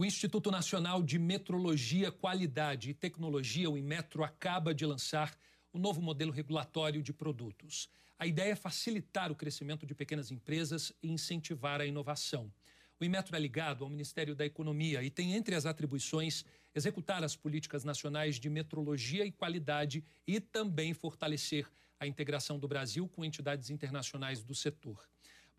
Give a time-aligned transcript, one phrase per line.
[0.00, 5.36] O Instituto Nacional de Metrologia, Qualidade e Tecnologia, o Inmetro, acaba de lançar
[5.74, 7.86] o novo modelo regulatório de produtos.
[8.18, 12.50] A ideia é facilitar o crescimento de pequenas empresas e incentivar a inovação.
[12.98, 17.36] O Inmetro é ligado ao Ministério da Economia e tem entre as atribuições executar as
[17.36, 23.68] políticas nacionais de metrologia e qualidade e também fortalecer a integração do Brasil com entidades
[23.68, 25.06] internacionais do setor.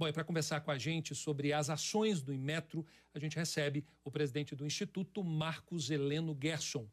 [0.02, 2.84] Bom, e para conversar com a gente sobre as ações do Inmetro,
[3.14, 6.90] a gente recebe o presidente do Instituto, Marcos Heleno Gerson.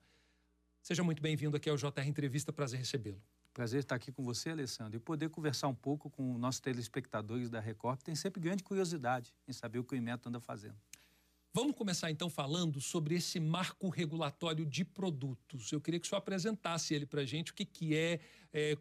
[0.83, 3.19] Seja muito bem-vindo aqui ao JR Entrevista, prazer recebê-lo.
[3.55, 7.61] Prazer estar aqui com você, Alessandro, e poder conversar um pouco com nossos telespectadores da
[7.61, 10.77] Record, que tem sempre grande curiosidade em saber o que o IMET anda fazendo.
[11.55, 15.73] Vamos começar então falando sobre esse marco regulatório de produtos.
[15.73, 18.21] Eu queria que o senhor apresentasse ele para a gente, o que, que é,
[18.53, 18.77] é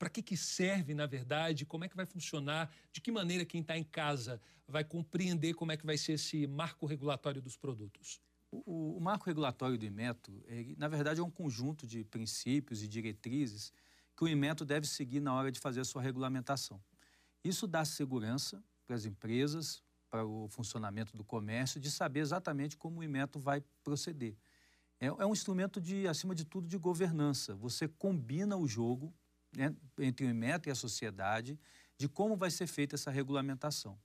[0.00, 3.60] para que, que serve, na verdade, como é que vai funcionar, de que maneira quem
[3.60, 8.18] está em casa vai compreender como é que vai ser esse marco regulatório dos produtos.
[8.50, 12.88] O, o marco regulatório do IMETO, é, na verdade, é um conjunto de princípios e
[12.88, 13.74] diretrizes
[14.16, 16.82] que o Inmetro deve seguir na hora de fazer a sua regulamentação.
[17.44, 23.00] Isso dá segurança para as empresas, para o funcionamento do comércio, de saber exatamente como
[23.00, 24.34] o Inmetro vai proceder.
[24.98, 27.54] É, é, um instrumento de, acima de tudo, de governança.
[27.54, 29.14] Você combina o jogo
[29.98, 31.58] entre o Inmetro e a sociedade
[31.96, 33.98] de como vai ser feita essa regulamentação.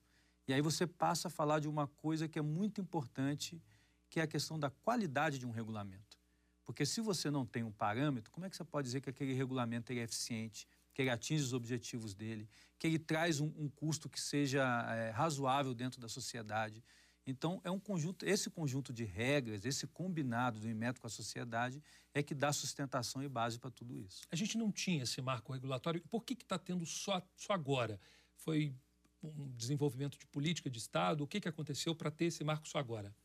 [0.47, 3.61] E aí você passa a falar de uma coisa que é muito importante,
[4.09, 6.17] que é a questão da qualidade de um regulamento.
[6.63, 9.33] Porque se você não tem um parâmetro, como é que você pode dizer que aquele
[9.33, 12.49] regulamento é eficiente, que ele atinge os objetivos dele,
[12.79, 16.83] que ele traz um, um custo que seja é, razoável dentro da sociedade?
[17.27, 21.81] Então, é um conjunto, esse conjunto de regras, esse combinado do Inmetro com a sociedade,
[22.13, 24.21] é que dá sustentação e base para tudo isso.
[24.31, 26.01] A gente não tinha esse marco regulatório.
[26.09, 27.99] Por que está tendo só, só agora?
[28.37, 28.75] Foi
[29.23, 31.23] um desenvolvimento de política de Estado?
[31.23, 33.15] O que, que aconteceu para ter esse marco só agora?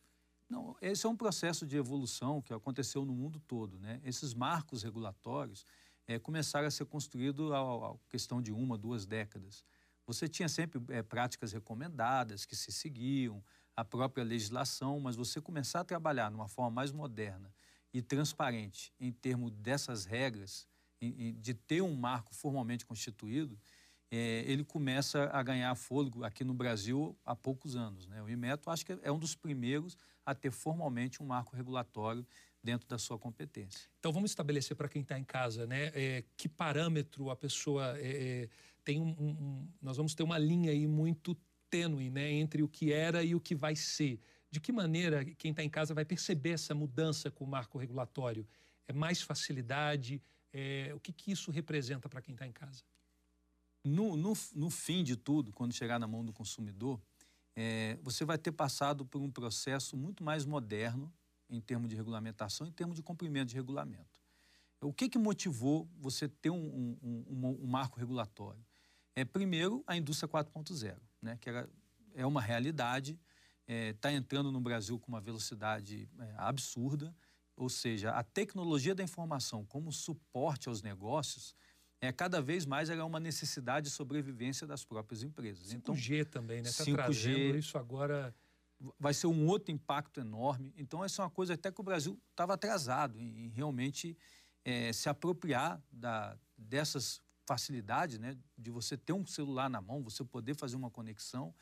[0.48, 3.78] Não, esse é um processo de evolução que aconteceu no mundo todo.
[3.78, 4.00] Né?
[4.02, 5.64] Esses marcos regulatórios
[6.06, 9.64] é, começaram a ser construídos a, questão de uma, duas décadas.
[10.06, 13.44] Você tinha sempre é, práticas recomendadas que se seguiam,
[13.80, 17.50] a própria legislação, mas você começar a trabalhar numa forma mais moderna
[17.92, 20.68] e transparente em termos dessas regras,
[21.00, 23.58] de ter um marco formalmente constituído,
[24.10, 28.06] é, ele começa a ganhar fôlego aqui no Brasil há poucos anos.
[28.06, 28.22] Né?
[28.22, 32.26] O IMETO acho que é um dos primeiros a ter formalmente um marco regulatório
[32.62, 33.88] dentro da sua competência.
[33.98, 38.42] Então vamos estabelecer para quem está em casa, né, é, que parâmetro a pessoa é,
[38.42, 38.48] é,
[38.84, 41.34] tem um, um, nós vamos ter uma linha aí muito
[41.70, 44.20] tênue, né, entre o que era e o que vai ser.
[44.50, 48.46] De que maneira quem está em casa vai perceber essa mudança com o marco regulatório?
[48.88, 50.20] É mais facilidade?
[50.52, 52.82] É, o que, que isso representa para quem está em casa?
[53.84, 57.00] No, no, no fim de tudo, quando chegar na mão do consumidor,
[57.56, 61.12] é, você vai ter passado por um processo muito mais moderno
[61.48, 64.20] em termos de regulamentação, em termos de cumprimento de regulamento.
[64.82, 68.64] O que, que motivou você ter um, um, um, um marco regulatório?
[69.14, 71.68] É, primeiro, a indústria 4.0, né, que era,
[72.14, 73.18] é uma realidade,
[73.66, 77.14] está é, entrando no Brasil com uma velocidade é, absurda,
[77.56, 81.54] ou seja, a tecnologia da informação como suporte aos negócios
[82.00, 85.68] é, cada vez mais é uma necessidade de sobrevivência das próprias empresas.
[85.68, 85.74] 5G
[86.20, 86.70] então, também, né?
[86.70, 88.34] Está trazendo isso agora...
[88.98, 90.72] Vai ser um outro impacto enorme.
[90.74, 94.16] Então, essa é uma coisa até que o Brasil estava atrasado em, em realmente
[94.64, 97.20] é, se apropriar da, dessas
[97.50, 98.36] facilidades, né?
[98.56, 101.52] De você ter um celular na mão, você poder fazer uma conexão.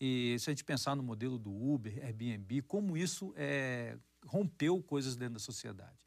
[0.00, 5.16] E se a gente pensar no modelo do Uber, Airbnb, como isso é, rompeu coisas
[5.16, 5.98] dentro da sociedade.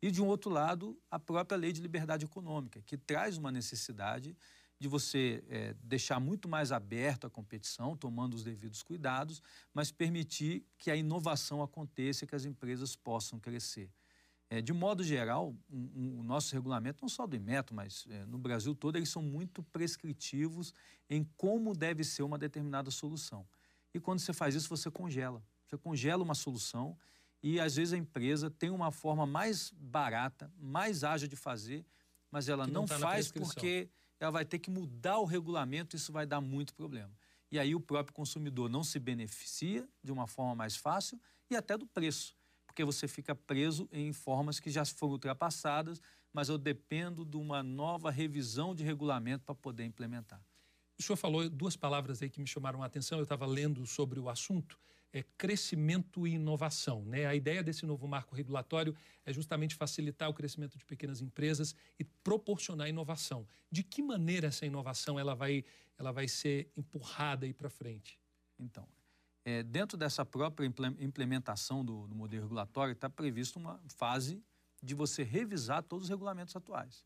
[0.00, 4.34] E, de um outro lado, a própria lei de liberdade econômica, que traz uma necessidade
[4.78, 9.42] de você é, deixar muito mais aberto a competição, tomando os devidos cuidados,
[9.74, 13.90] mas permitir que a inovação aconteça e que as empresas possam crescer.
[14.52, 18.26] É, de modo geral, um, um, o nosso regulamento, não só do IMETO, mas é,
[18.26, 20.74] no Brasil todo, eles são muito prescritivos
[21.08, 23.46] em como deve ser uma determinada solução.
[23.94, 25.40] E quando você faz isso, você congela.
[25.68, 26.98] Você congela uma solução
[27.40, 31.86] e às vezes a empresa tem uma forma mais barata, mais ágil de fazer,
[32.28, 33.88] mas ela não, não tá faz porque
[34.18, 37.12] ela vai ter que mudar o regulamento, isso vai dar muito problema.
[37.52, 41.78] E aí o próprio consumidor não se beneficia de uma forma mais fácil e até
[41.78, 42.36] do preço,
[42.70, 46.00] porque você fica preso em formas que já foram ultrapassadas,
[46.32, 50.40] mas eu dependo de uma nova revisão de regulamento para poder implementar.
[50.96, 54.20] O senhor falou duas palavras aí que me chamaram a atenção, eu estava lendo sobre
[54.20, 54.78] o assunto
[55.12, 57.04] é, crescimento e inovação.
[57.04, 57.26] Né?
[57.26, 58.94] A ideia desse novo marco regulatório
[59.26, 63.48] é justamente facilitar o crescimento de pequenas empresas e proporcionar inovação.
[63.68, 65.64] De que maneira essa inovação ela vai,
[65.98, 68.16] ela vai ser empurrada aí para frente?
[68.56, 68.86] Então,
[69.44, 70.66] É, dentro dessa própria
[70.98, 74.42] implementação do, do modelo regulatório, está previsto uma fase
[74.82, 77.04] de você revisar todos os regulamentos atuais.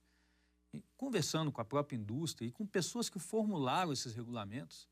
[0.72, 4.88] E, conversando com a própria indústria e com pessoas que formularam esses regulamentos,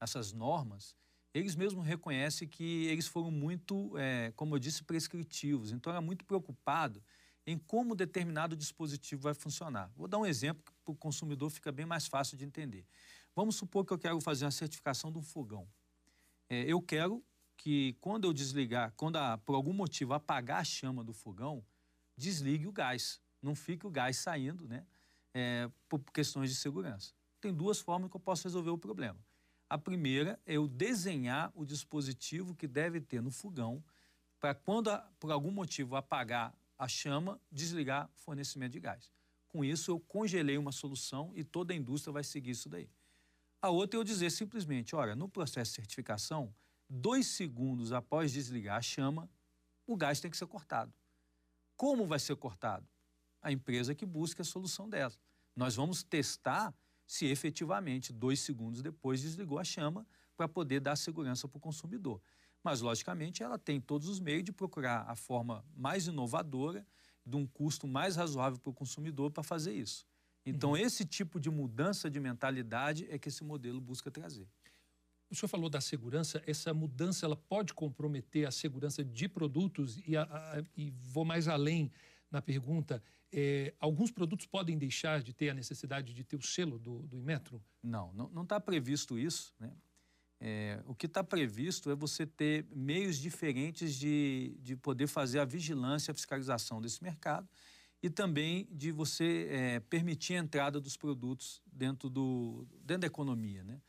[0.00, 0.96] essas normas,
[1.32, 5.72] eles mesmos reconhecem que eles foram muito, é, como eu disse, prescritivos.
[5.72, 7.02] Então, era muito preocupado
[7.46, 9.90] em como determinado dispositivo vai funcionar.
[9.96, 12.86] Vou dar um exemplo que para o consumidor fica bem mais fácil de entender.
[13.34, 15.68] Vamos supor que eu quero fazer uma certificação de um fogão.
[16.54, 17.24] É, eu quero
[17.56, 21.64] que quando eu desligar, quando a, por algum motivo apagar a chama do fogão,
[22.16, 23.20] desligue o gás.
[23.42, 24.86] Não fique o gás saindo, né?
[25.34, 27.12] É, por questões de segurança.
[27.40, 29.18] Tem duas formas que eu posso resolver o problema.
[29.68, 33.82] A primeira é eu desenhar o dispositivo que deve ter no fogão
[34.38, 39.10] para quando por algum motivo apagar a chama, desligar o fornecimento de gás.
[39.48, 42.88] Com isso, eu congelei uma solução e toda a indústria vai seguir isso daí.
[43.64, 46.54] A outra é eu dizer simplesmente, olha, no processo de certificação,
[46.86, 49.26] dois segundos após desligar a chama,
[49.86, 50.92] o gás tem que ser cortado.
[51.74, 52.86] Como vai ser cortado?
[53.40, 55.14] A empresa que busca a solução dela.
[55.56, 56.74] Nós vamos testar
[57.06, 60.06] se efetivamente, dois segundos depois, desligou a chama
[60.36, 62.20] para poder dar segurança para o consumidor.
[62.62, 66.86] Mas, logicamente, ela tem todos os meios de procurar a forma mais inovadora,
[67.24, 70.06] de um custo mais razoável para o consumidor para fazer isso.
[70.46, 70.76] Então, uhum.
[70.76, 74.46] esse tipo de mudança de mentalidade é que esse modelo busca trazer.
[75.30, 80.16] O senhor falou da segurança, essa mudança ela pode comprometer a segurança de produtos e,
[80.16, 81.90] a, a, e vou mais além
[82.30, 83.02] na pergunta,
[83.32, 87.16] é, alguns produtos podem deixar de ter a necessidade de ter o selo do, do
[87.16, 87.62] Inmetro?
[88.12, 89.54] Não, não está previsto isso.
[89.58, 89.72] Né?
[90.40, 95.44] É, o que está previsto é você ter meios diferentes de, de poder fazer a
[95.44, 97.48] vigilância e a fiscalização desse mercado
[98.04, 103.64] e também de você é, permitir a entrada dos produtos dentro, do, dentro da economia.
[103.64, 103.80] Né?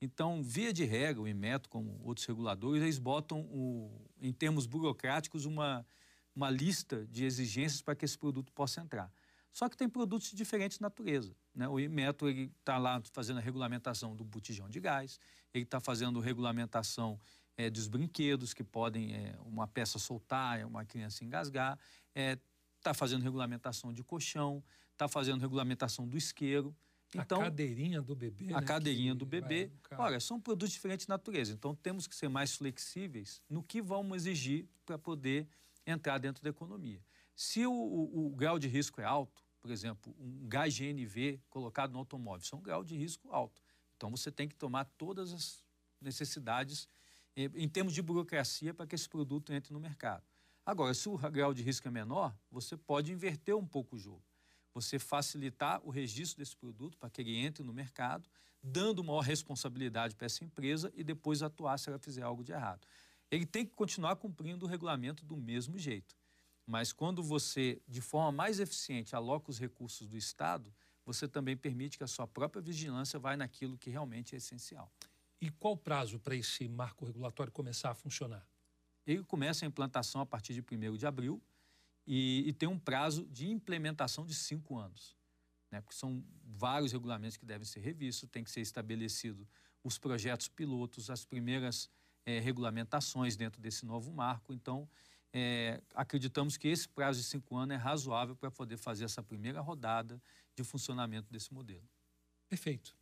[0.00, 3.90] Então, via de regra, o Inmetro, como outros reguladores, eles botam, o,
[4.20, 5.86] em termos burocráticos, uma
[6.34, 9.12] uma lista de exigências para que esse produto possa entrar.
[9.52, 11.34] Só que tem produtos de diferente natureza.
[11.54, 11.68] Né?
[11.68, 15.20] O Inmetro está lá fazendo a regulamentação do botijão de gás,
[15.52, 17.20] ele está fazendo regulamentação
[17.56, 21.78] é, dos brinquedos que podem é, uma peça soltar, uma criança engasgar,
[22.84, 26.76] está é, fazendo regulamentação de colchão, está fazendo regulamentação do isqueiro.
[27.14, 28.52] Então, a cadeirinha do bebê.
[28.52, 29.70] A né, cadeirinha do bebê.
[29.96, 31.52] Olha, são produtos de diferente natureza.
[31.52, 35.48] Então temos que ser mais flexíveis no que vamos exigir para poder
[35.86, 37.00] entrar dentro da economia.
[37.34, 41.92] Se o, o, o grau de risco é alto, por exemplo, um gás GNV colocado
[41.92, 43.62] no automóvel, isso é um grau de risco alto.
[43.96, 45.64] Então você tem que tomar todas as
[46.00, 46.88] necessidades
[47.36, 50.24] em, em termos de burocracia para que esse produto entre no mercado.
[50.64, 54.22] Agora, se o grau de risco é menor, você pode inverter um pouco o jogo.
[54.72, 58.28] Você facilitar o registro desse produto para que ele entre no mercado,
[58.62, 62.86] dando maior responsabilidade para essa empresa e depois atuar se ela fizer algo de errado
[63.30, 66.16] ele tem que continuar cumprindo o regulamento do mesmo jeito.
[66.66, 70.72] Mas quando você, de forma mais eficiente, aloca os recursos do Estado,
[71.04, 74.90] você também permite que a sua própria vigilância vá naquilo que realmente é essencial.
[75.40, 78.46] E qual o prazo para esse marco regulatório começar a funcionar?
[79.06, 81.42] Ele começa a implantação a partir de 1 de abril
[82.06, 85.16] e, e, tem um prazo de implementação de cinco anos.
[85.70, 85.80] Né?
[85.80, 89.48] Porque são vários regulamentos que devem ser revistos, tem que ser estabelecido
[89.82, 91.90] os projetos pilotos, as primeiras
[92.24, 94.52] é, regulamentações dentro desse novo marco.
[94.52, 94.88] Então,
[95.32, 99.60] é, acreditamos que esse prazo de cinco anos é razoável para poder fazer essa primeira
[99.60, 100.22] rodada
[100.54, 101.82] de funcionamento desse modelo.
[102.48, 102.96] Perfeito.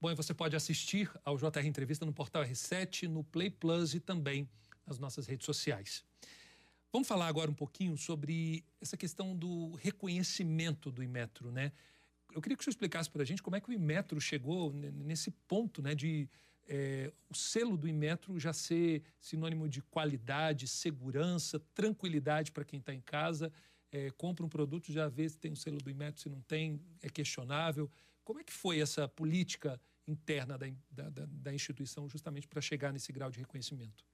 [0.00, 4.00] Bom, e você pode assistir ao JR Entrevista no portal R7, no Play Plus e
[4.00, 4.48] também
[4.86, 6.04] nas nossas redes sociais.
[6.92, 11.72] Vamos falar agora um pouquinho sobre essa questão do reconhecimento do Imetro, né?
[12.32, 15.30] Eu queria que você explicasse para a gente como é que o Imetro chegou nesse
[15.30, 16.28] ponto, né, de
[16.68, 22.92] é, o selo do Inmetro já ser sinônimo de qualidade, segurança, tranquilidade para quem está
[22.92, 23.52] em casa.
[23.92, 26.80] É, compra um produto, já vê se tem o selo do Inmetro, se não tem,
[27.00, 27.90] é questionável.
[28.24, 30.68] Como é que foi essa política interna da,
[31.10, 34.04] da, da instituição justamente para chegar nesse grau de reconhecimento?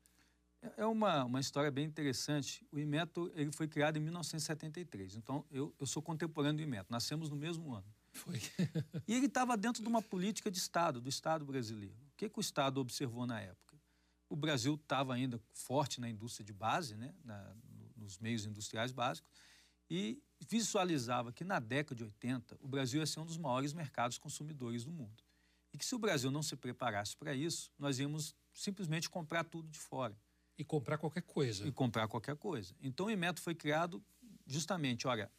[0.77, 2.67] É, uma, uma história bem interessante.
[2.71, 7.29] O Inmetro ele foi criado em 1973, então eu, eu sou contemporâneo do Inmetro, nascemos
[7.29, 7.87] no mesmo ano.
[8.13, 8.41] Foi.
[9.09, 12.41] e ele estava dentro de uma política de Estado, do Estado brasileiro que, que o
[12.41, 13.77] Estado observou na época?
[14.29, 17.55] O Brasil estava ainda forte na indústria de base, né, na,
[17.97, 19.31] nos meios industriais básicos,
[19.91, 24.19] e visualizava que na década de 80 o Brasil ia ser um dos maiores mercados
[24.19, 25.23] consumidores do mundo.
[25.73, 29.69] E que se o Brasil não se preparasse para isso, nós íamos simplesmente comprar tudo
[29.69, 30.17] de fora.
[30.59, 31.67] E comprar qualquer coisa.
[31.67, 32.75] E comprar qualquer coisa.
[32.81, 34.03] Então o Inmetro foi criado
[34.47, 35.31] justamente, olha,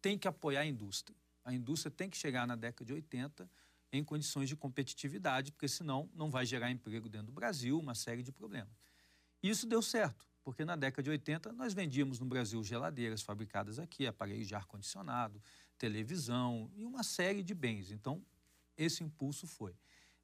[0.00, 1.16] tem que apoiar a indústria.
[1.44, 3.48] A indústria tem que chegar na década de 80
[3.92, 8.22] em condições de competitividade, porque senão não vai gerar emprego dentro do Brasil, uma série
[8.22, 8.72] de problemas.
[9.42, 14.06] Isso deu certo, porque na década de 80 nós vendíamos no Brasil geladeiras fabricadas aqui,
[14.06, 15.40] aparelhos de ar-condicionado,
[15.78, 17.90] televisão e uma série de bens.
[17.90, 18.24] Então,
[18.76, 19.76] esse impulso foi.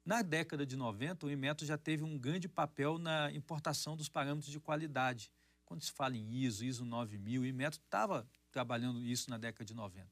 [0.03, 4.51] Na década de 90, o Inmetro já teve um grande papel na importação dos parâmetros
[4.51, 5.31] de qualidade.
[5.63, 9.75] Quando se fala em ISO, ISO 9000, o Inmetro estava trabalhando isso na década de
[9.75, 10.09] 90.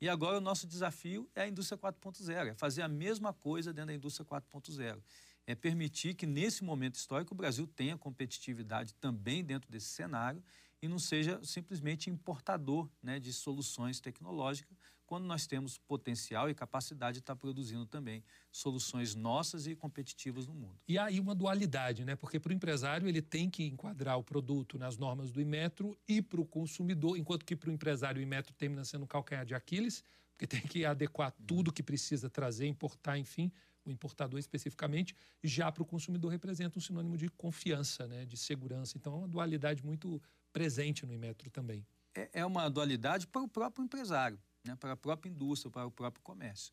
[0.00, 3.86] E agora o nosso desafio é a indústria 4.0, é fazer a mesma coisa dentro
[3.86, 5.00] da indústria 4.0.
[5.46, 10.42] É permitir que, nesse momento histórico, o Brasil tenha competitividade também dentro desse cenário
[10.80, 14.76] e não seja simplesmente importador né, de soluções tecnológicas,
[15.12, 20.54] quando nós temos potencial e capacidade de estar produzindo também soluções nossas e competitivas no
[20.54, 20.80] mundo.
[20.88, 22.16] E aí uma dualidade, né?
[22.16, 26.22] Porque para o empresário ele tem que enquadrar o produto nas normas do Imetro e
[26.22, 29.54] para o consumidor, enquanto que para o empresário o Imetro termina sendo um calcanhar de
[29.54, 33.52] Aquiles, porque tem que adequar tudo que precisa trazer, importar, enfim,
[33.84, 35.14] o importador especificamente,
[35.44, 38.96] já para o consumidor representa um sinônimo de confiança, né, de segurança.
[38.96, 40.22] Então é uma dualidade muito
[40.54, 41.86] presente no Imetro também.
[42.14, 45.90] É, é uma dualidade para o próprio empresário né, para a própria indústria, para o
[45.90, 46.72] próprio comércio.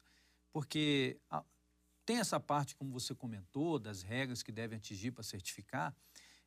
[0.52, 1.44] Porque a,
[2.06, 5.96] tem essa parte, como você comentou, das regras que devem atingir para certificar,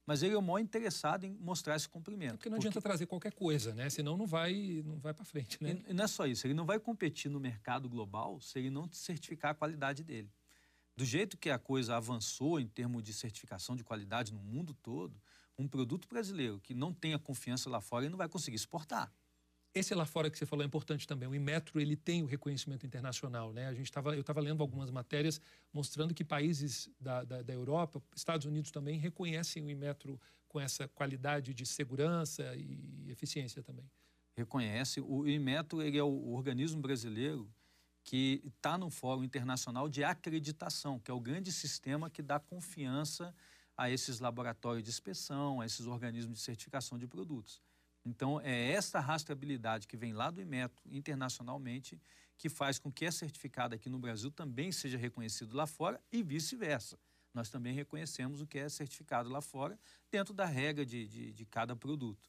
[0.04, 2.34] mas ele é o maior interessado em mostrar esse cumprimento.
[2.34, 2.68] É porque não porque...
[2.68, 3.88] adianta trazer qualquer coisa, né?
[3.88, 5.80] Senão não vai, não vai para frente, né?
[5.86, 8.90] E não é só isso, ele não vai competir no mercado global se ele não
[8.92, 10.30] certificar a qualidade dele.
[10.96, 15.18] Do jeito que a coisa avançou em termos de certificação de qualidade no mundo todo,
[15.56, 19.12] um produto brasileiro que não tenha confiança lá fora, ele não vai conseguir exportar.
[19.74, 21.26] Esse lá fora que você falou é importante também.
[21.26, 23.68] O Inmetro ele tem o reconhecimento internacional, né?
[23.68, 25.40] A gente tava, eu estava lendo algumas matérias
[25.72, 30.86] mostrando que países da, da, da, Europa, Estados Unidos também reconhecem o Inmetro com essa
[30.88, 33.90] qualidade de segurança e eficiência também.
[34.36, 35.00] Reconhece.
[35.00, 37.50] O Inmetro ele é o organismo brasileiro
[38.04, 43.34] que está no Fórum Internacional de Acreditação, que é o grande sistema que dá confiança
[43.74, 47.62] a esses laboratórios de inspeção, a esses organismos de certificação de produtos.
[48.04, 52.00] Então, é essa rastreabilidade que vem lá do Imetro internacionalmente
[52.36, 56.22] que faz com que é certificado aqui no Brasil também seja reconhecido lá fora e
[56.22, 56.98] vice-versa.
[57.32, 59.78] Nós também reconhecemos o que é certificado lá fora
[60.10, 62.28] dentro da regra de, de, de cada produto.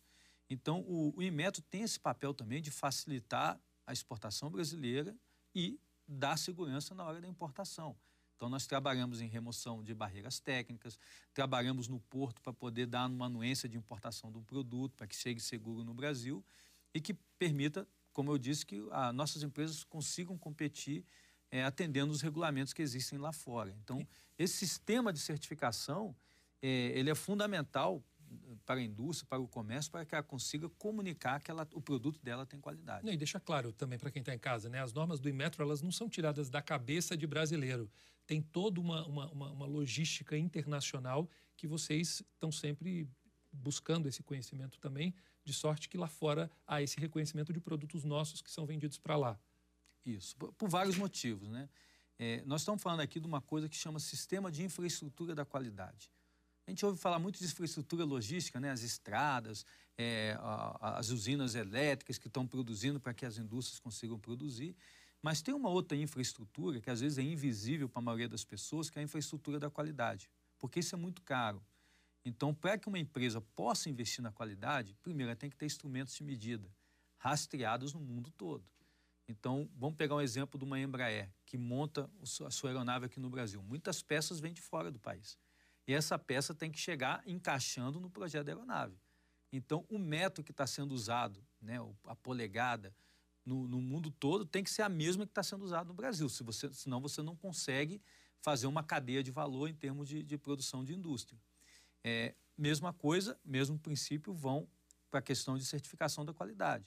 [0.50, 5.16] Então, o, o Imetro tem esse papel também de facilitar a exportação brasileira
[5.56, 7.98] e dar segurança na hora da importação.
[8.44, 11.00] Então, nós trabalhamos em remoção de barreiras técnicas,
[11.34, 15.40] trabalhamos no porto para poder dar uma anuência de importação do produto, para que chegue
[15.40, 16.44] seguro no Brasil
[16.94, 21.06] e que permita, como eu disse, que as nossas empresas consigam competir
[21.50, 23.74] é, atendendo os regulamentos que existem lá fora.
[23.82, 24.06] Então,
[24.38, 26.14] esse sistema de certificação,
[26.62, 28.04] é, ele é fundamental
[28.66, 32.20] para a indústria, para o comércio, para que ela consiga comunicar que ela, o produto
[32.22, 33.06] dela tem qualidade.
[33.12, 34.82] e deixa claro também para quem está em casa, né?
[34.82, 37.90] As normas do Imetro elas não são tiradas da cabeça de brasileiro
[38.26, 43.08] tem toda uma, uma, uma, uma logística internacional que vocês estão sempre
[43.52, 45.14] buscando esse conhecimento também,
[45.46, 49.16] de sorte que lá fora há esse reconhecimento de produtos nossos que são vendidos para
[49.16, 49.40] lá.
[50.06, 51.50] Isso, por, por, vários motivos.
[51.50, 51.70] Né?
[52.18, 56.12] É, nós estamos falando aqui de uma coisa que chama Sistema de Infraestrutura da Qualidade.
[56.66, 58.72] A gente ouve falar muito de infraestrutura logística, né?
[58.72, 59.66] as estradas,
[59.98, 60.38] é,
[60.80, 64.76] as usinas elétricas que estão produzindo para que as indústrias consigam produzir.
[65.22, 68.90] Mas tem uma outra infraestrutura que às vezes é invisível para a maioria das pessoas,
[68.90, 70.30] que é a infraestrutura da qualidade,
[70.60, 71.62] porque isso é muito caro.
[72.26, 76.16] Então, para que uma empresa possa investir na qualidade, primeiro ela tem que ter instrumentos
[76.16, 76.70] de medida
[77.18, 78.66] rastreados no mundo todo.
[79.28, 82.10] Então, vamos pegar um exemplo de uma Embraer que monta
[82.46, 83.62] a sua aeronave aqui no Brasil.
[83.64, 85.38] Muitas peças vêm de fora do país.
[85.88, 88.98] E essa peça tem que chegar encaixando no projeto da aeronave.
[89.52, 92.96] Então, o método que está sendo usado, né, a polegada,
[93.46, 96.28] no, no mundo todo tem que ser a mesma que está sendo usada no Brasil,
[96.30, 98.02] se você, senão você não consegue
[98.42, 101.40] fazer uma cadeia de valor em termos de, de produção de indústria.
[102.04, 104.68] É, mesma coisa, mesmo princípio, vão
[105.10, 106.86] para a questão de certificação da qualidade.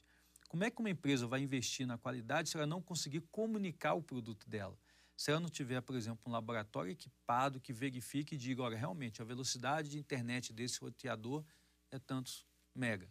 [0.48, 4.02] Como é que uma empresa vai investir na qualidade se ela não conseguir comunicar o
[4.02, 4.78] produto dela?
[5.16, 9.22] Se ela não tiver, por exemplo, um laboratório equipado que verifique e diga, olha, realmente
[9.22, 11.44] a velocidade de internet desse roteador
[11.90, 12.44] é tantos
[12.74, 13.08] mega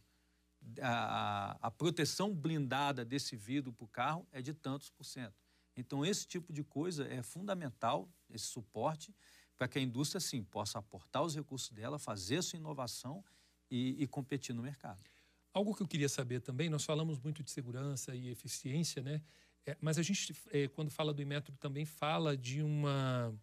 [0.81, 5.35] a, a proteção blindada desse vidro para o carro é de tantos por cento.
[5.75, 9.13] Então, esse tipo de coisa é fundamental, esse suporte,
[9.57, 13.24] para que a indústria, sim, possa aportar os recursos dela, fazer sua inovação
[13.69, 15.09] e, e competir no mercado.
[15.53, 19.21] Algo que eu queria saber também, nós falamos muito de segurança e eficiência, né?
[19.65, 23.34] É, mas a gente, é, quando fala do Imetro, também fala de uma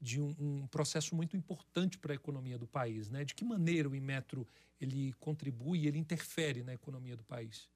[0.00, 3.22] de um, um, processo muito importante para a economia do país, né?
[3.22, 4.48] De que maneira o Inmetro
[4.80, 7.68] ele contribui, ele interfere na economia do país?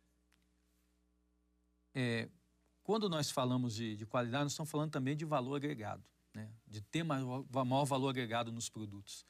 [1.95, 2.31] É,
[2.83, 6.51] quando nós falamos de, de qualidade, nós estamos falando também de valor agregado, né?
[6.67, 9.27] de ter maior, maior valor agregado nos produtos.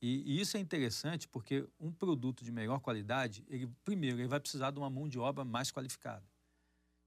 [0.00, 4.38] E, e, isso é interessante porque um produto de melhor qualidade, ele, primeiro, ele vai
[4.38, 6.24] precisar de uma mão de obra mais qualificada.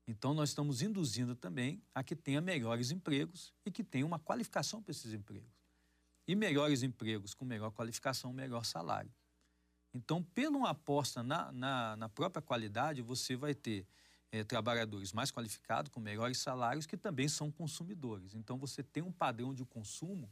[0.08, 4.81] Então, nós estamos induzindo também a que tenha melhores empregos e que tenha uma qualificação
[4.81, 5.51] para esses empregos.
[6.27, 9.12] E melhores empregos com melhor qualificação, melhor salário.
[9.93, 13.86] Então, pela uma aposta na, na, na própria qualidade, você vai ter
[14.31, 18.34] é, trabalhadores mais qualificados, com melhores salários, que também são consumidores.
[18.34, 20.31] Então, você tem um padrão de consumo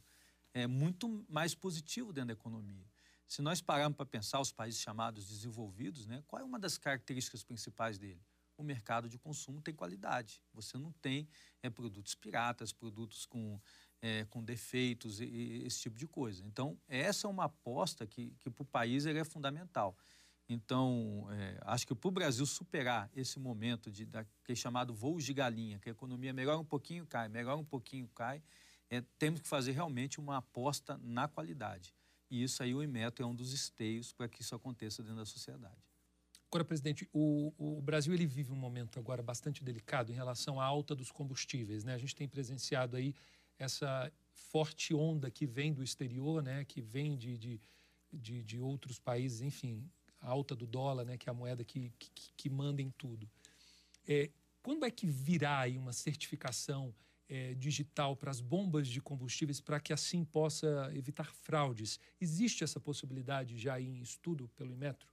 [0.54, 2.84] é, muito mais positivo dentro da economia.
[3.28, 7.44] Se nós pararmos para pensar os países chamados desenvolvidos, né, qual é uma das características
[7.44, 8.20] principais dele?
[8.60, 10.42] O mercado de consumo tem qualidade.
[10.52, 11.26] Você não tem
[11.62, 13.58] é, produtos piratas, produtos com,
[14.02, 16.44] é, com defeitos e, e, esse tipo de coisa.
[16.44, 19.96] Então, essa é uma aposta que, que para o país é fundamental.
[20.46, 25.32] Então, é, acho que para o Brasil superar esse momento de daquele chamado voo de
[25.32, 28.42] galinha, que a economia melhora um pouquinho, cai, melhora um pouquinho, cai,
[28.90, 31.94] é, temos que fazer realmente uma aposta na qualidade.
[32.30, 35.24] E isso aí o Inmetro é um dos esteios para que isso aconteça dentro da
[35.24, 35.89] sociedade.
[36.50, 40.64] Agora, presidente, o, o, Brasil ele vive um momento agora bastante delicado em relação à
[40.64, 41.84] alta dos combustíveis.
[41.84, 41.94] Né?
[41.94, 43.14] A gente tem presenciado aí
[43.56, 46.64] essa forte onda que vem do exterior, né?
[46.64, 47.60] que vem de, de,
[48.12, 49.88] de, de outros países, enfim,
[50.20, 53.30] a alta do dólar, né, que é a moeda que, que, que manda em tudo.
[54.06, 54.30] É,
[54.62, 56.94] quando é que virá aí uma certificação
[57.28, 61.98] é, digital para as bombas de combustíveis para que assim possa evitar fraudes?
[62.20, 65.08] Existe essa possibilidade já em estudo pelo Inmetro?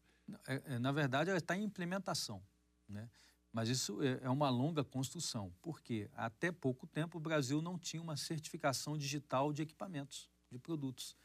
[0.48, 2.42] É, é, na verdade, ela está em implementação,
[2.88, 3.10] né?
[3.52, 8.02] Mas isso é, é uma longa construção, porque até pouco tempo o Brasil não tinha
[8.02, 11.16] uma certificação digital de equipamentos, de produtos.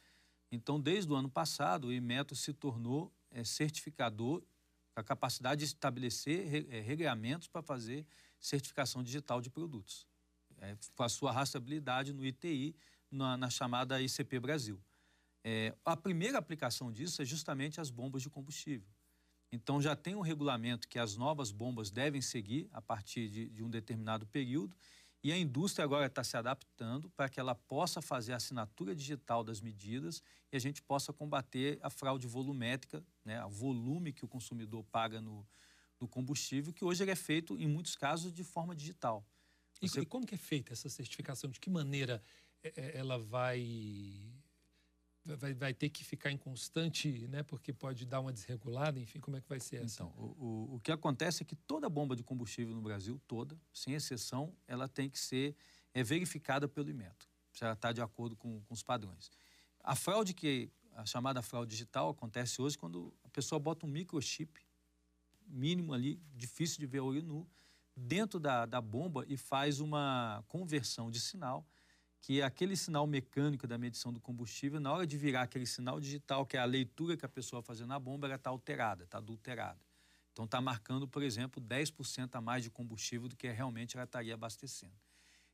[0.51, 4.43] Então, desde o ano passado, o Inmetro se tornou é, certificador,
[4.95, 8.07] a capacidade de estabelecer é, regulamentos para fazer
[8.39, 10.07] certificação digital de produtos,
[10.59, 12.75] é, com a sua rastreabilidade no ITI,
[13.11, 14.81] na, na chamada ICP Brasil.
[15.45, 18.89] É, a primeira aplicação disso é justamente as bombas de combustível.
[19.51, 23.63] Então, já tem um regulamento que as novas bombas devem seguir a partir de, de
[23.63, 24.75] um determinado período
[25.23, 29.45] e a indústria agora está se adaptando para que ela possa fazer a assinatura digital
[29.45, 34.29] das medidas e a gente possa combater a fraude volumétrica, né, o volume que o
[34.29, 35.47] consumidor paga no,
[36.01, 39.25] no combustível, que hoje é feito, em muitos casos, de forma digital.
[39.81, 40.01] Você...
[40.01, 41.51] E, e como que é feita essa certificação?
[41.51, 42.21] De que maneira
[42.63, 43.63] é, é, ela vai
[45.25, 47.43] vai, vai ter que ficar em constante, né?
[47.43, 50.03] Porque pode dar uma desregulada, enfim, como é que vai ser essa?
[50.03, 53.59] Então, o, o, o que acontece é que toda bomba de combustível no Brasil, toda,
[53.73, 55.55] sem exceção, ela tem que ser
[55.95, 59.31] é, verificada pelo Imetro, se ela está de acordo com, com os padrões.
[59.81, 64.61] A fraude que a chamada fraude digital acontece hoje quando a pessoa bota um microchip
[65.47, 67.49] mínimo ali, difícil de ver olho nu,
[67.97, 71.67] dentro da, da bomba e faz uma conversão de sinal
[72.23, 76.47] que aquele sinal mecânico da medição do combustível, na hora de virar aquele sinal digital,
[76.47, 79.81] que é a leitura que a pessoa fazendo na bomba, ela está alterada, está adulterada.
[80.31, 84.33] Então está marcando, por exemplo, 10% a mais de combustível do que realmente ela estaria
[84.35, 84.95] abastecendo.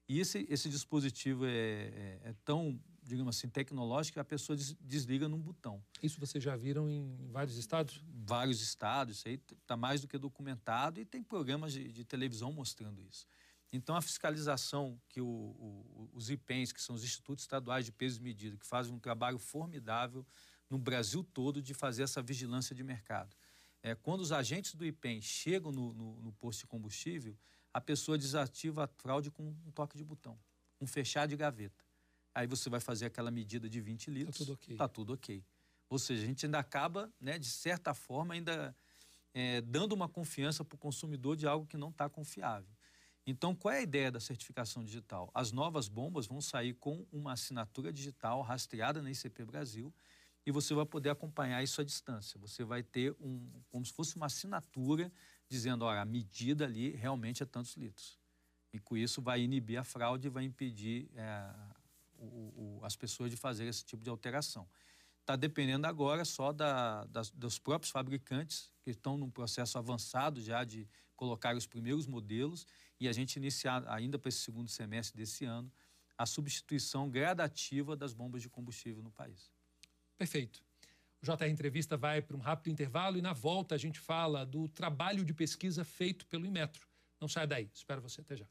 [0.07, 4.75] E esse, esse dispositivo é, é, é tão, digamos assim, tecnológico que a pessoa des,
[4.79, 5.83] desliga num botão.
[6.03, 8.03] Isso vocês já viram em vários estados?
[8.27, 12.53] Vários estados, isso aí está mais do que documentado e tem programas de, de televisão
[12.53, 13.27] mostrando isso.
[13.73, 18.19] Então, a fiscalização que o, o, os IPENs, que são os Institutos Estaduais de Peso
[18.19, 20.27] e Medida, que fazem um trabalho formidável
[20.71, 23.35] no Brasil todo de fazer essa vigilância de mercado.
[23.83, 27.37] É, quando os agentes do IPEN chegam no, no, no, posto de combustível,
[27.73, 30.39] a pessoa desativa a fraude com um toque de botão,
[30.81, 31.85] um fechar de gaveta.
[32.35, 34.41] Aí você vai fazer aquela medida de 20 litros.
[34.41, 34.75] Está tudo ok.
[34.75, 35.45] Está tudo ok.
[35.89, 38.75] Ou seja, a gente ainda acaba, né, de certa forma, ainda
[39.33, 42.78] é, dando uma confiança para o consumidor de algo que não está confiável.
[43.31, 45.31] Então, qual é a ideia da certificação digital?
[45.35, 49.93] As novas bombas vão sair com uma assinatura digital rastreada na ICP Brasil
[50.47, 52.41] e você vai poder acompanhar isso à distância.
[52.41, 55.13] Você vai ter um, como se fosse uma assinatura
[55.47, 58.19] dizendo, olha, a medida ali realmente é tantos litros.
[58.73, 61.55] E com isso vai inibir a fraude e vai impedir é,
[62.17, 64.67] o, o, as pessoas de fazer esse tipo de alteração.
[65.21, 70.65] Está dependendo agora só da, das, dos próprios fabricantes, que estão num processo avançado já
[70.65, 72.65] de colocar os primeiros modelos
[73.01, 75.71] e a gente iniciar ainda para esse segundo semestre desse ano
[76.17, 79.53] a substituição gradativa das bombas de combustível no país.
[80.17, 80.65] Perfeito.
[81.23, 84.69] O JR Entrevista vai para um rápido intervalo e na volta a gente fala do
[84.69, 86.87] trabalho de pesquisa feito pelo Inmetro.
[87.21, 88.47] Não saia daí, espero você até já.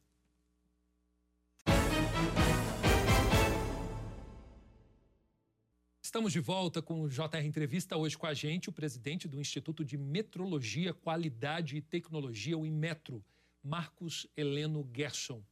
[6.01, 7.97] Estamos de volta com o JR Entrevista.
[7.97, 13.23] Hoje com a gente o presidente do Instituto de Metrologia, Qualidade e Tecnologia, o Inmetro,
[13.67, 15.43] Marcos Heleno Gerson.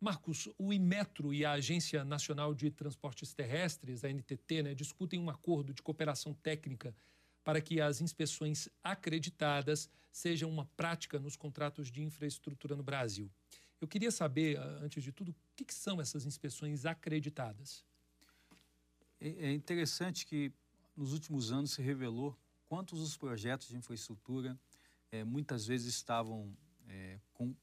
[0.00, 5.28] Marcos, o Imetro e a Agência Nacional de Transportes Terrestres, a NTT, né, discutem um
[5.28, 6.94] acordo de cooperação técnica
[7.44, 13.30] para que as inspeções acreditadas sejam uma prática nos contratos de infraestrutura no Brasil.
[13.78, 17.84] Eu queria saber, antes de tudo, o que, que são essas inspeções acreditadas?
[19.20, 20.50] É, é interessante que
[20.96, 22.34] nos últimos anos se revelou
[22.66, 24.58] quantos os projetos de infraestrutura
[25.12, 26.56] é, muitas vezes estavam
[26.88, 27.54] é, com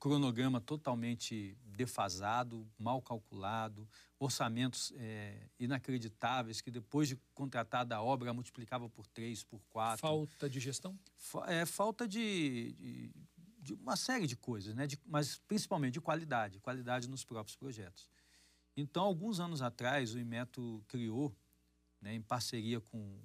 [0.00, 3.86] cronograma totalmente defasado, mal calculado,
[4.18, 10.00] orçamentos é, inacreditáveis que depois de contratada a obra multiplicava por três, por quatro.
[10.00, 10.98] Falta de gestão?
[11.46, 13.12] É falta de, de,
[13.58, 14.86] de uma série de coisas, né?
[14.86, 18.08] De, mas principalmente de qualidade, qualidade nos próprios projetos.
[18.74, 21.36] Então, alguns anos atrás, o Imeto criou,
[22.00, 23.20] né, em parceria com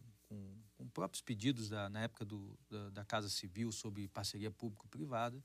[0.96, 5.44] próprios pedidos da, na época do, da, da Casa Civil sobre parceria público-privada,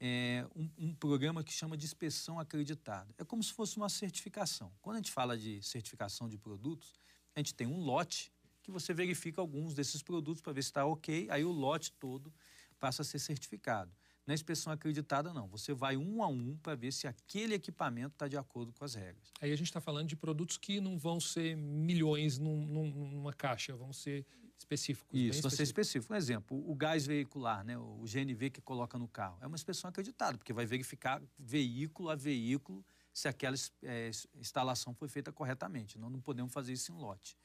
[0.00, 3.14] é, um, um, programa que chama de inspeção acreditada.
[3.16, 4.72] É como se fosse uma certificação.
[4.82, 6.98] Quando a gente fala de certificação de produtos,
[7.36, 10.84] a gente tem um lote que você verifica alguns desses produtos para ver se está
[10.84, 12.34] ok, aí o lote todo
[12.80, 13.92] passa a ser certificado.
[14.26, 15.46] Na inspeção acreditada, não.
[15.48, 18.94] Você vai um a um para ver se aquele equipamento está de acordo com as
[18.94, 19.32] regras.
[19.40, 23.76] Aí a gente está falando de produtos que não vão ser milhões num, numa caixa,
[23.76, 24.26] vão ser
[24.60, 25.18] específicos.
[25.18, 26.12] Isso, vai ser específico.
[26.12, 29.88] Um exemplo, o gás veicular, né, o GNV que coloca no carro, é uma inspeção
[29.88, 35.98] acreditada, porque vai verificar veículo a veículo se aquela é, instalação foi feita corretamente.
[35.98, 37.36] Nós não podemos fazer isso em lote.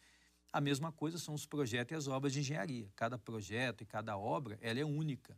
[0.51, 2.89] A mesma coisa são os projetos e as obras de engenharia.
[2.95, 5.37] Cada projeto e cada obra, ela é única.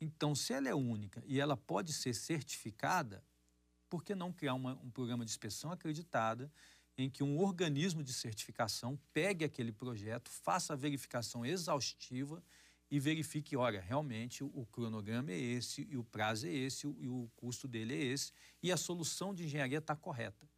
[0.00, 3.22] Então, se ela é única e ela pode ser certificada,
[3.88, 6.50] por que não criar uma, um programa de inspeção acreditada
[6.98, 12.42] em que um organismo de certificação pegue aquele projeto, faça a verificação exaustiva
[12.90, 17.28] e verifique, olha, realmente o, cronograma é esse, e o prazo é esse, e o
[17.36, 18.32] custo dele é esse,
[18.62, 20.48] e a solução de engenharia está correta.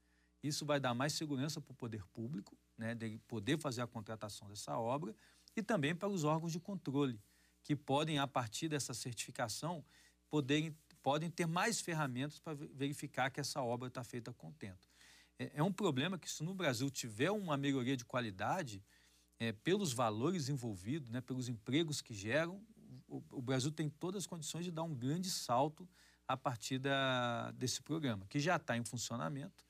[0.42, 4.48] Isso vai dar mais segurança para o poder público, né, de poder fazer a contratação
[4.48, 5.14] dessa obra,
[5.56, 7.18] e também para os órgãos de controle,
[7.64, 9.84] que podem, a partir dessa certificação,
[10.30, 14.86] poderem, podem ter mais ferramentas para verificar que essa obra está feita com contento.
[15.38, 18.82] É, é, um problema que, se no Brasil tiver uma melhoria de qualidade,
[19.38, 22.60] é, pelos valores envolvidos, né, pelos empregos que geram,
[23.06, 25.88] o, o, Brasil tem todas as condições de dar um grande salto
[26.26, 29.64] a partir da, desse programa, que já está em funcionamento.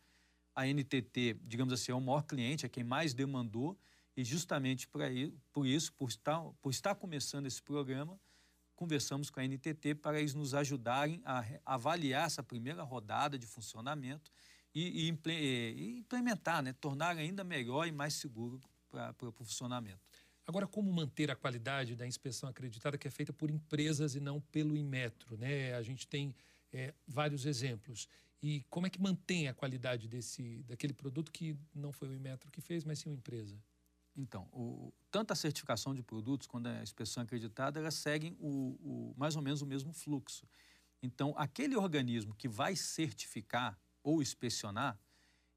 [0.54, 3.78] A NTT, digamos assim, é o maior cliente, é quem mais demandou,
[4.16, 8.18] e justamente por, aí, por isso, por estar, por estar começando esse programa,
[8.74, 14.32] conversamos com a NTT para eles nos ajudarem a avaliar essa primeira rodada de funcionamento
[14.86, 16.72] e, e, implementar, né?
[16.74, 18.60] tornar ainda melhor e mais seguro
[18.90, 20.00] para o funcionamento.
[20.46, 24.40] Agora, como manter a qualidade da inspeção acreditada que é feita por empresas e não
[24.40, 25.36] pelo Inmetro?
[25.36, 25.74] Né?
[25.74, 26.34] A gente tem
[26.72, 28.08] é, vários exemplos.
[28.42, 32.50] E como é que mantém a qualidade desse, daquele produto que não foi o Inmetro
[32.50, 33.60] que fez, mas sim uma empresa?
[34.16, 39.14] Então, o, tanto a certificação de produtos quanto a inspeção acreditada, elas seguem o, o,
[39.16, 40.46] mais ou menos o mesmo fluxo.
[41.02, 44.98] Então, aquele organismo que vai certificar ou inspecionar,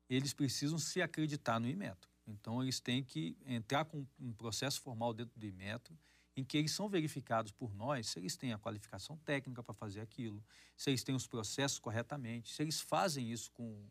[0.09, 2.11] eles precisam se acreditar no Imetro.
[2.27, 5.97] Então, eles têm que entrar com um processo formal dentro do Imetro,
[6.35, 10.01] em que eles são verificados por nós se eles têm a qualificação técnica para fazer
[10.01, 10.43] aquilo,
[10.75, 13.87] se eles têm os processos corretamente, se eles fazem isso com,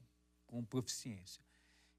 [0.47, 1.43] com proficiência.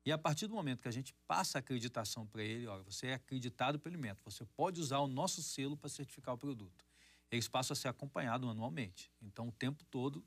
[0.06, 3.08] E a partir do momento que a gente passa a acreditação para ele, olha, você
[3.08, 6.86] é acreditado pelo Imetro, você pode usar o nosso selo para certificar o produto.
[7.32, 9.12] Eles passam a ser acompanhados anualmente.
[9.20, 10.24] Então, o tempo todo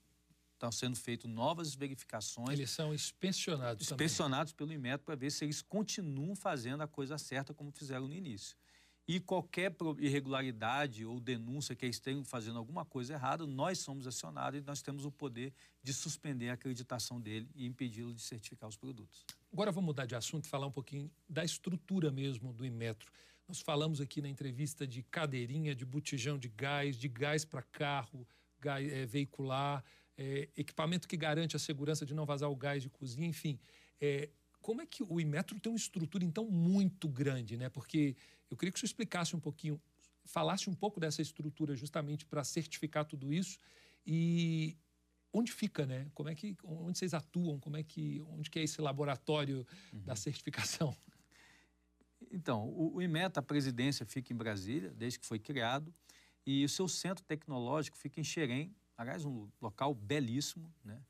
[0.65, 2.51] estão sendo feitas novas verificações.
[2.51, 4.69] Eles são inspecionados Inspecionados também.
[4.69, 8.57] pelo Inmetro para ver se eles continuam fazendo a coisa certa como fizeram no início.
[9.07, 14.59] E qualquer irregularidade ou denúncia que eles tenham fazendo alguma coisa errada, nós somos acionados
[14.59, 18.79] e nós temos o poder de suspender a acreditação dele e impedi-lo de certificar os
[18.79, 19.23] produtos.
[19.53, 23.13] Agora vamos mudar de assunto e falar um pouquinho da estrutura mesmo do Inmetro.
[23.47, 28.27] Nós falamos aqui na entrevista de cadeirinha, de botijão de gás, de gás para carro,
[28.59, 29.85] gás, é, veicular,
[30.17, 33.59] é, equipamento que garante a segurança de não vazar o gás de cozinha, enfim.
[34.01, 37.69] É, como é que o Imetro tem uma estrutura, então, muito grande, né?
[37.69, 38.17] Porque
[38.51, 39.81] eu queria que você explicasse um pouquinho,
[40.25, 43.59] falasse um pouco dessa estrutura justamente para certificar tudo isso
[44.07, 44.77] e
[45.33, 46.09] onde fica, né?
[46.15, 47.59] Como é que, onde vocês atuam?
[47.59, 50.03] Como é que, onde que é esse laboratório uhum.
[50.05, 50.97] da certificação?
[52.31, 55.93] Então, o, o IMETA, a presidência fica em Brasília, desde que foi criado,
[56.47, 61.01] e o seu centro tecnológico fica em Xerém, aliás, um local belíssimo, né?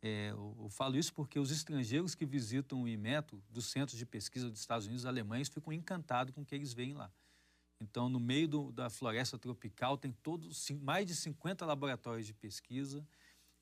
[0.00, 4.06] É, eu, eu, falo isso porque os estrangeiros que visitam o IMETO dos centros de
[4.06, 7.12] pesquisa dos Estados Unidos alemães ficam encantados com o que eles veem lá.
[7.80, 13.04] Então, no meio do, da floresta tropical, tem todos, mais de 50 laboratórios de pesquisa,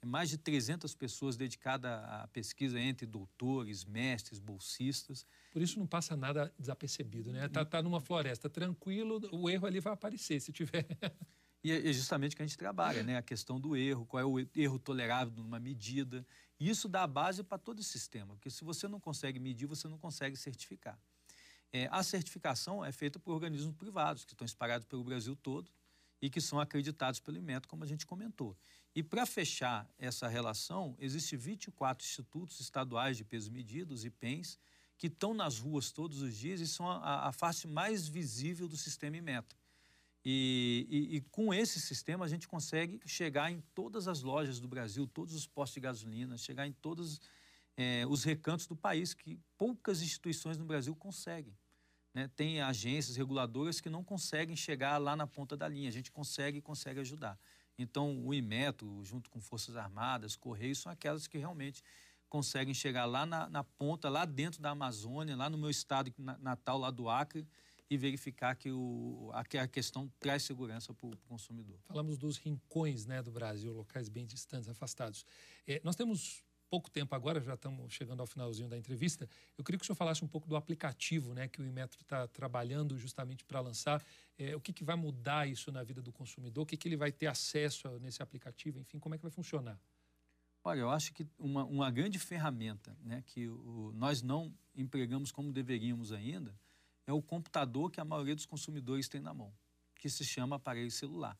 [0.05, 5.27] mais de 300 pessoas dedicadas à pesquisa entre doutores, mestres, bolsistas.
[5.53, 7.49] Por isso não passa nada desapercebido, né?
[7.49, 10.87] Tá, tá numa floresta tranquilo, o erro ali vai aparecer se tiver.
[11.67, 13.17] E é justamente o que a gente trabalha, né?
[13.17, 16.25] A questão do erro, qual é o erro tolerável numa medida.
[16.61, 19.67] E isso dá a base para todo o sistema, porque se você não consegue medir,
[19.67, 20.97] você não consegue certificar.
[21.73, 25.69] É, a certificação é feita por organismos privados, que estão espalhados pelo Brasil todo
[26.23, 28.57] e que são acreditados pelo IMETO, como a gente comentou.
[28.95, 34.57] E para fechar essa relação, existem 24 institutos estaduais de pesos medidos, IPENs,
[34.97, 38.77] que estão nas ruas todos os dias e são a, a face mais visível do
[38.77, 39.57] sistema IMETO.
[40.29, 44.67] E, e, e, com esse sistema a gente consegue chegar em todas as lojas do
[44.67, 47.21] Brasil, todos os postos de gasolina, chegar em todos
[47.77, 51.57] é, os recantos do país, que poucas instituições no Brasil conseguem.
[52.13, 52.29] Né?
[52.35, 56.59] Tem agências reguladoras que não conseguem chegar lá na ponta da linha, a gente consegue
[56.59, 57.39] e consegue ajudar.
[57.79, 61.85] Então, o IMETO, junto com Forças Armadas, Correios, são aquelas que realmente
[62.29, 66.79] conseguem chegar lá na, na ponta, lá dentro da Amazônia, lá no meu estado natal,
[66.79, 67.47] lá do Acre,
[67.89, 71.79] e verificar que, o, a, que a questão traz segurança para o consumidor.
[71.85, 75.25] Falamos dos rincões né, do Brasil, locais bem distantes, afastados.
[75.67, 79.79] É, nós temos pouco tempo agora, já estamos chegando ao finalzinho da entrevista, eu queria
[79.79, 83.45] que o senhor falasse um pouco do aplicativo né, que o Inmetro está trabalhando justamente
[83.45, 84.05] para lançar.
[84.37, 86.65] É, o que, que vai mudar isso na vida do consumidor?
[86.65, 88.81] O que, que ele vai ter acesso nesse aplicativo?
[88.81, 89.81] Enfim, como é que vai funcionar?
[90.65, 95.53] Olha, eu acho que uma, uma grande ferramenta né, que o, nós não empregamos como
[95.53, 96.53] deveríamos ainda
[97.07, 99.53] é o computador que a maioria dos consumidores tem na mão,
[99.95, 101.39] que se chama aparelho celular.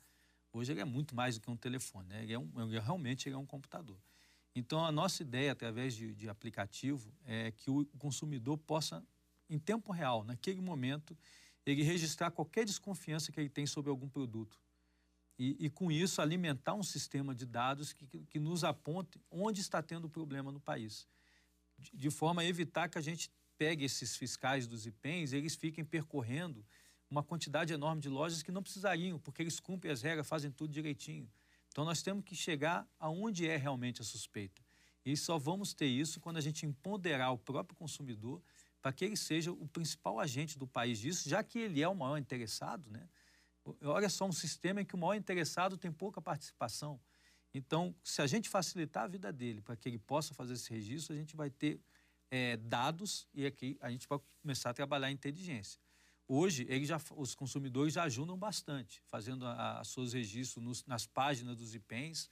[0.53, 2.23] Hoje ele é muito mais do que um telefone, né?
[2.23, 3.99] ele é um, ele, realmente ele é um computador.
[4.55, 9.05] Então, a nossa ideia, através de, de aplicativo, é que o consumidor possa,
[9.51, 11.17] em tempo real, naquele momento,
[11.67, 14.59] ele registrar qualquer desconfiança que ele tem sobre algum produto.
[15.39, 19.61] E, e com isso, alimentar um sistema de dados que, que, que nos aponte onde
[19.61, 21.07] está tendo problema no país.
[21.79, 25.85] De, de, forma a evitar que a gente pegue esses fiscais dos IPENs, eles fiquem
[25.85, 26.65] percorrendo
[27.11, 30.73] uma quantidade enorme de lojas que não precisariam, porque eles cumprem as regras, fazem tudo
[30.73, 31.31] direitinho.
[31.69, 34.63] Então nós temos que chegar aonde é realmente a suspeita.
[35.05, 38.43] E só vamos ter isso quando a gente empoderar o próprio consumidor
[38.83, 41.95] para que ele seja o principal agente do país disso, já que ele é o
[41.95, 43.09] maior interessado, né?
[43.83, 47.01] Olha só um sistema em que o maior interessado tem pouca participação.
[47.53, 51.15] Então, se a gente facilitar a vida dele para que ele possa fazer esse registro,
[51.15, 51.81] a gente vai ter
[52.31, 55.81] é, dados e aqui a gente vai começar a trabalhar a inteligência.
[56.29, 59.47] Hoje, eles já, os consumidores já ajudam bastante, fazendo
[59.81, 62.29] os seus registros nos, nas páginas dos IPENs,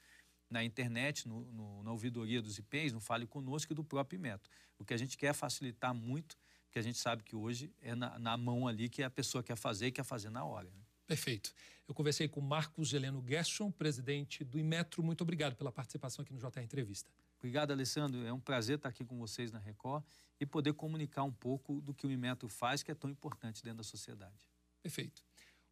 [0.50, 4.50] na internet, no, no, na ouvidoria dos IPENs, no Fale Conosco e do próprio método.
[4.78, 8.18] O que a gente quer facilitar muito, porque a gente sabe que hoje é na,
[8.18, 10.68] na mão ali que a pessoa quer fazer e quer fazer na hora.
[10.68, 10.82] Né?
[11.06, 11.52] Perfeito.
[11.86, 15.02] Eu conversei com Marcos Heleno Gerson, presidente do Imetro.
[15.02, 17.10] Muito obrigado pela participação aqui no JR Entrevista.
[17.44, 18.26] Obrigado, Alessandro.
[18.26, 20.02] É um prazer estar aqui com vocês na Record
[20.40, 23.76] e poder comunicar um pouco do que o Inmetro faz, que é tão importante dentro
[23.76, 24.48] da sociedade.
[24.82, 25.22] Perfeito.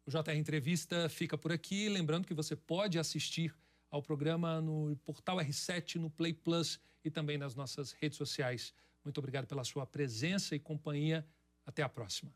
[0.05, 1.89] O JR Entrevista fica por aqui.
[1.89, 3.55] Lembrando que você pode assistir
[3.89, 8.71] ao programa no portal R7, no Play Plus e também nas nossas redes sociais.
[9.03, 11.27] Muito obrigado pela sua presença e companhia.
[11.65, 12.31] Até a próxima.